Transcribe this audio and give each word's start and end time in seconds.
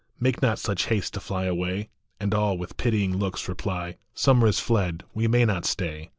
Make 0.19 0.41
not 0.41 0.57
such 0.57 0.87
haste 0.87 1.13
to 1.13 1.19
fly 1.19 1.43
away!" 1.45 1.89
And 2.19 2.33
all, 2.33 2.57
with 2.57 2.75
pitying 2.75 3.15
looks, 3.17 3.47
reply:" 3.47 3.97
Summer 4.15 4.47
is 4.47 4.59
fled; 4.59 5.03
we 5.13 5.27
may 5.27 5.45
not 5.45 5.63
stay. 5.63 6.09